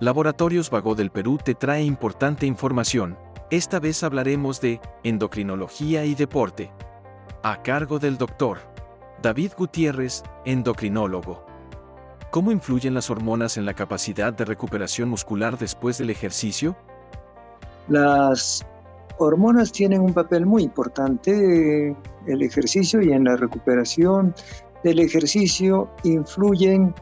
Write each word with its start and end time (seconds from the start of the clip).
Laboratorios 0.00 0.70
Vago 0.70 0.96
del 0.96 1.10
Perú 1.10 1.38
te 1.42 1.54
trae 1.54 1.84
importante 1.84 2.46
información. 2.46 3.16
Esta 3.50 3.78
vez 3.78 4.02
hablaremos 4.02 4.60
de 4.60 4.80
endocrinología 5.04 6.04
y 6.04 6.16
deporte. 6.16 6.72
A 7.44 7.62
cargo 7.62 8.00
del 8.00 8.18
doctor 8.18 8.58
David 9.22 9.52
Gutiérrez, 9.56 10.24
endocrinólogo. 10.44 11.46
¿Cómo 12.32 12.50
influyen 12.50 12.92
las 12.92 13.08
hormonas 13.08 13.56
en 13.56 13.66
la 13.66 13.74
capacidad 13.74 14.32
de 14.32 14.44
recuperación 14.44 15.08
muscular 15.08 15.56
después 15.58 15.98
del 15.98 16.10
ejercicio? 16.10 16.76
Las 17.86 18.66
hormonas 19.18 19.70
tienen 19.70 20.00
un 20.00 20.12
papel 20.12 20.44
muy 20.44 20.64
importante 20.64 21.86
en 21.86 21.96
el 22.26 22.42
ejercicio 22.42 23.00
y 23.00 23.12
en 23.12 23.24
la 23.24 23.36
recuperación 23.36 24.34
del 24.82 24.98
ejercicio. 24.98 25.88
Influyen 26.02 26.92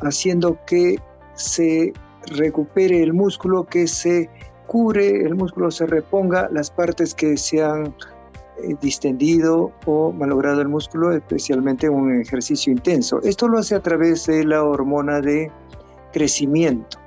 haciendo 0.00 0.56
que 0.64 1.00
se 1.34 1.92
recupere 2.26 3.02
el 3.02 3.12
músculo, 3.12 3.64
que 3.64 3.86
se 3.86 4.28
cure, 4.66 5.22
el 5.22 5.34
músculo 5.34 5.70
se 5.70 5.86
reponga 5.86 6.48
las 6.50 6.70
partes 6.70 7.14
que 7.14 7.36
se 7.36 7.62
han 7.62 7.94
eh, 8.62 8.74
distendido 8.80 9.72
o 9.86 10.12
malogrado 10.12 10.60
el 10.60 10.68
músculo, 10.68 11.12
especialmente 11.12 11.86
en 11.86 11.94
un 11.94 12.20
ejercicio 12.20 12.72
intenso. 12.72 13.20
Esto 13.22 13.48
lo 13.48 13.58
hace 13.58 13.74
a 13.74 13.80
través 13.80 14.26
de 14.26 14.44
la 14.44 14.64
hormona 14.64 15.20
de 15.20 15.50
crecimiento. 16.12 16.98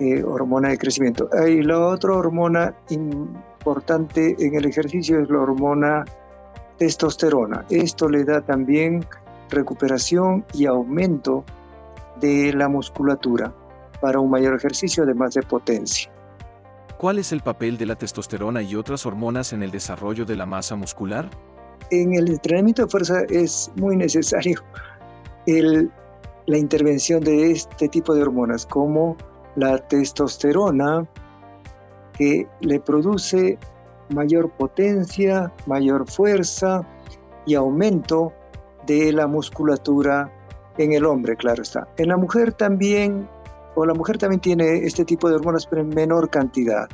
Eh, 0.00 0.24
hormona 0.24 0.70
de 0.70 0.78
crecimiento. 0.78 1.28
Y 1.46 1.62
la 1.62 1.78
otra 1.78 2.14
hormona 2.14 2.74
importante 2.90 4.34
en 4.38 4.54
el 4.56 4.64
ejercicio 4.64 5.20
es 5.20 5.30
la 5.30 5.38
hormona 5.38 6.04
testosterona. 6.78 7.64
Esto 7.70 8.08
le 8.08 8.24
da 8.24 8.40
también 8.40 9.04
recuperación 9.50 10.44
y 10.52 10.66
aumento 10.66 11.44
de 12.20 12.52
la 12.54 12.68
musculatura 12.68 13.52
para 14.00 14.20
un 14.20 14.30
mayor 14.30 14.54
ejercicio 14.54 15.04
además 15.04 15.34
de 15.34 15.42
potencia. 15.42 16.10
¿Cuál 16.98 17.18
es 17.18 17.32
el 17.32 17.40
papel 17.40 17.76
de 17.76 17.86
la 17.86 17.96
testosterona 17.96 18.62
y 18.62 18.76
otras 18.76 19.04
hormonas 19.04 19.52
en 19.52 19.62
el 19.62 19.70
desarrollo 19.70 20.24
de 20.24 20.36
la 20.36 20.46
masa 20.46 20.76
muscular? 20.76 21.28
En 21.90 22.14
el 22.14 22.28
entrenamiento 22.28 22.82
de 22.82 22.88
fuerza 22.88 23.22
es 23.28 23.70
muy 23.76 23.96
necesario 23.96 24.62
la 25.46 26.58
intervención 26.58 27.22
de 27.22 27.52
este 27.52 27.88
tipo 27.88 28.14
de 28.14 28.22
hormonas, 28.22 28.64
como 28.66 29.16
la 29.56 29.78
testosterona, 29.78 31.06
que 32.14 32.46
le 32.60 32.80
produce 32.80 33.58
mayor 34.10 34.50
potencia, 34.50 35.52
mayor 35.66 36.08
fuerza 36.10 36.82
y 37.46 37.54
aumento 37.54 38.32
de 38.86 39.12
la 39.12 39.26
musculatura 39.26 40.32
en 40.78 40.92
el 40.92 41.04
hombre, 41.04 41.36
claro 41.36 41.62
está. 41.62 41.88
En 41.98 42.08
la 42.08 42.16
mujer 42.16 42.52
también 42.52 43.28
o 43.74 43.86
la 43.86 43.94
mujer 43.94 44.18
también 44.18 44.40
tiene 44.40 44.78
este 44.78 45.04
tipo 45.04 45.28
de 45.28 45.36
hormonas, 45.36 45.66
pero 45.66 45.82
en 45.82 45.88
menor 45.88 46.30
cantidad. 46.30 46.88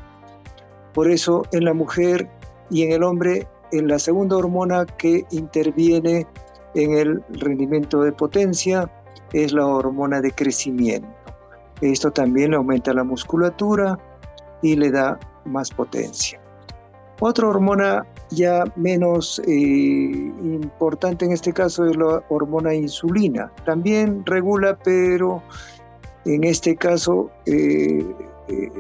Por 0.95 1.11
eso 1.11 1.43
en 1.53 1.65
la 1.65 1.75
mujer 1.75 2.29
y 2.71 2.83
en 2.83 2.93
el 2.93 3.03
hombre, 3.03 3.47
en 3.73 3.89
la 3.89 3.99
segunda 3.99 4.37
hormona 4.37 4.87
que 4.87 5.25
interviene 5.31 6.27
en 6.75 6.93
el 6.93 7.23
rendimiento 7.31 8.03
de 8.03 8.13
potencia 8.13 8.91
es 9.33 9.53
la 9.53 9.67
hormona 9.67 10.21
de 10.21 10.33
crecimiento. 10.33 11.09
Esto 11.81 12.11
también 12.11 12.55
aumenta 12.55 12.93
la 12.93 13.05
musculatura 13.05 13.99
y 14.63 14.77
le 14.77 14.91
da 14.91 15.19
más 15.45 15.71
potencia. 15.71 16.41
Otra 17.21 17.49
hormona 17.49 18.07
ya 18.31 18.65
menos 18.77 19.41
eh, 19.47 19.53
importante 19.53 21.25
en 21.25 21.33
este 21.33 21.53
caso 21.53 21.85
es 21.85 21.97
la 21.97 22.23
hormona 22.29 22.75
insulina. 22.75 23.53
También 23.65 24.25
regula, 24.25 24.79
pero 24.83 25.43
en 26.25 26.45
este 26.45 26.77
caso, 26.77 27.31
eh, 27.47 28.05
eh, 28.49 28.71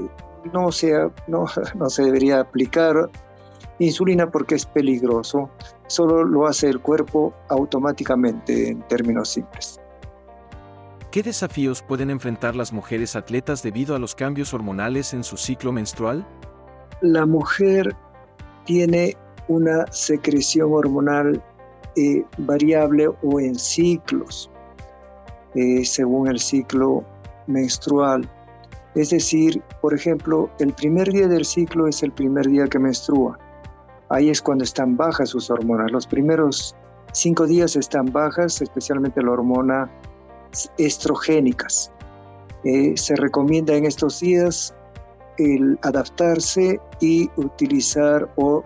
no, 0.52 0.70
se, 0.72 0.92
no, 1.27 1.47
no 1.74 1.91
se 1.91 2.05
debería 2.05 2.41
aplicar 2.41 3.10
insulina 3.78 4.30
porque 4.30 4.56
es 4.56 4.66
peligroso, 4.66 5.48
solo 5.86 6.24
lo 6.24 6.47
hace 6.47 6.69
el 6.69 6.81
cuerpo 6.81 7.32
automáticamente 7.48 8.69
en 8.69 8.82
términos 8.88 9.31
simples. 9.31 9.81
¿Qué 11.10 11.22
desafíos 11.22 11.82
pueden 11.82 12.10
enfrentar 12.10 12.54
las 12.54 12.72
mujeres 12.72 13.16
atletas 13.16 13.62
debido 13.62 13.97
a 13.97 13.98
los 13.98 14.15
cambios 14.15 14.54
hormonales 14.54 15.12
en 15.12 15.25
su 15.25 15.36
ciclo 15.36 15.72
menstrual? 15.72 16.25
La 17.00 17.26
mujer 17.26 17.97
tiene 18.65 19.16
una 19.48 19.91
secreción 19.91 20.72
hormonal 20.72 21.42
eh, 21.97 22.22
variable 22.38 23.09
o 23.22 23.41
en 23.41 23.56
ciclos, 23.56 24.48
según 25.82 26.28
el 26.28 26.38
ciclo 26.38 27.04
menstrual. 27.50 28.28
Es 28.94 29.11
decir, 29.11 29.62
por 29.81 29.94
ejemplo, 29.94 30.50
el 30.59 30.72
primer 30.72 31.09
día 31.12 31.28
del 31.28 31.44
ciclo 31.44 31.87
es 31.87 32.03
el 32.03 32.12
primer 32.12 32.47
día 32.47 32.66
que 32.66 32.78
menstrua. 32.78 33.38
Ahí 34.09 34.31
es 34.31 34.43
cuando 34.43 34.65
están 34.65 34.97
bajas 34.97 35.31
sus 35.31 35.50
hormonas. 35.50 35.93
Los 35.93 36.06
primeros 36.06 36.75
cinco 37.12 37.47
días 37.47 37.77
están 37.77 38.06
bajas, 38.06 38.60
especialmente 38.60 39.22
la 39.22 39.33
hormona 39.33 39.91
estrogénicas. 40.78 41.93
Eh, 42.65 42.94
se 42.97 43.15
recomienda 43.16 43.75
en 43.75 43.87
estos 43.87 44.21
días 44.21 44.75
el 45.39 45.78
adaptarse 45.83 46.81
y 47.00 47.31
utilizar 47.37 48.28
o 48.37 48.65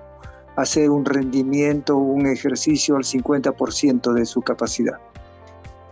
hacer 0.56 0.90
un 0.90 1.04
rendimiento, 1.04 1.96
un 1.96 2.26
ejercicio 2.26 2.96
al 2.96 3.04
50% 3.04 4.12
de 4.12 4.24
su 4.24 4.40
capacidad. 4.42 4.98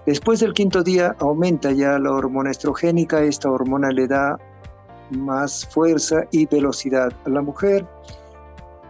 Después 0.07 0.41
del 0.41 0.53
quinto 0.53 0.83
día 0.83 1.15
aumenta 1.21 1.71
ya 1.71 1.99
la 1.99 2.11
hormona 2.11 2.51
estrogénica, 2.51 3.23
esta 3.23 3.51
hormona 3.51 3.91
le 3.91 4.09
da 4.09 4.37
más 5.11 5.65
fuerza 5.67 6.23
y 6.33 6.47
velocidad 6.47 7.13
a 7.25 7.29
la 7.29 7.41
mujer. 7.41 7.87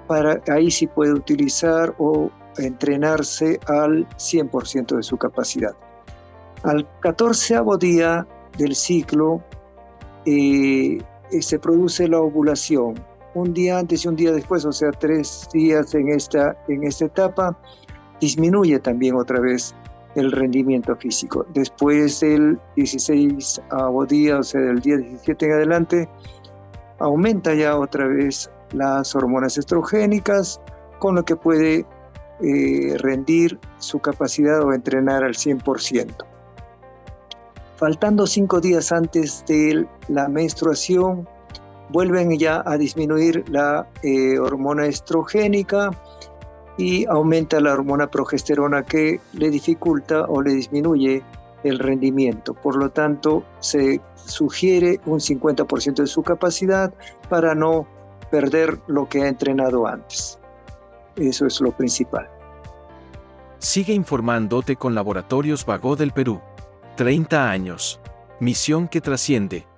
Para, 0.07 0.41
ahí 0.49 0.71
sí 0.71 0.87
puede 0.87 1.13
utilizar 1.13 1.95
o 1.99 2.31
entrenarse 2.57 3.61
al 3.67 4.09
100% 4.17 4.97
de 4.97 5.03
su 5.03 5.19
capacidad. 5.19 5.75
Al 6.63 6.89
catorceavo 7.01 7.77
día 7.77 8.27
del 8.57 8.75
ciclo 8.75 9.43
eh, 10.25 10.99
se 11.41 11.59
produce 11.59 12.09
la 12.09 12.21
ovulación. 12.21 12.95
Un 13.35 13.53
día 13.53 13.79
antes 13.79 14.05
y 14.05 14.09
un 14.09 14.17
día 14.17 14.33
después, 14.33 14.65
o 14.65 14.73
sea, 14.73 14.93
tres 14.93 15.49
días 15.53 15.95
en 15.95 16.11
esta, 16.11 16.57
en 16.69 16.85
esta 16.85 17.07
etapa, 17.07 17.59
disminuye 18.21 18.79
también 18.79 19.17
otra 19.17 19.41
vez 19.41 19.75
el 20.15 20.33
rendimiento 20.33 20.95
físico. 20.97 21.47
Después 21.55 22.21
del 22.21 22.59
16 22.77 23.61
día, 24.09 24.39
o 24.39 24.43
sea, 24.43 24.61
del 24.61 24.81
día 24.81 24.97
17 24.99 25.47
en 25.47 25.53
adelante, 25.53 26.09
aumenta 26.99 27.55
ya 27.55 27.77
otra 27.77 28.07
vez 28.07 28.51
las 28.73 29.15
hormonas 29.15 29.59
estrogénicas, 29.59 30.61
con 30.99 31.15
lo 31.17 31.25
que 31.25 31.37
puede 31.37 31.87
eh, 32.41 32.97
rendir 32.99 33.59
su 33.79 33.99
capacidad 33.99 34.63
o 34.63 34.73
entrenar 34.73 35.25
al 35.25 35.35
100%. 35.35 36.15
Faltando 37.77 38.27
cinco 38.27 38.61
días 38.61 38.93
antes 38.93 39.45
de 39.49 39.87
la 40.09 40.29
menstruación, 40.29 41.29
vuelven 41.91 42.39
ya 42.39 42.63
a 42.65 42.77
disminuir 42.79 43.45
la 43.49 43.87
eh, 44.03 44.39
hormona 44.39 44.87
estrogénica, 44.87 45.91
y 46.83 47.07
aumenta 47.07 47.61
la 47.61 47.75
hormona 47.75 48.11
progesterona 48.11 48.83
que 48.83 49.21
le 49.35 49.51
dificulta 49.51 50.25
o 50.25 50.43
le 50.43 50.53
disminuye 50.53 51.23
el 51.63 51.79
rendimiento. 51.79 52.55
Por 52.55 52.75
lo 52.75 52.91
tanto, 52.91 53.45
se 53.61 54.01
sugiere 54.17 54.99
un 55.07 55.21
50% 55.21 55.95
de 55.95 56.07
su 56.09 56.25
capacidad 56.25 56.93
para 57.29 57.55
no 57.55 57.87
perder 58.33 58.81
lo 58.89 59.09
que 59.09 59.23
ha 59.23 59.29
entrenado 59.29 59.87
antes. 59.87 60.41
Eso 61.15 61.47
es 61.47 61.61
lo 61.61 61.71
principal. 61.71 62.29
Sigue 63.59 63.93
informándote 63.93 64.75
con 64.75 64.97
Laboratorios 64.97 65.65
Vago 65.65 65.95
del 65.95 66.11
Perú. 66.11 66.41
30 66.97 67.49
años. 67.49 68.01
Misión 68.41 68.89
que 68.89 69.01
trasciende. 69.01 69.69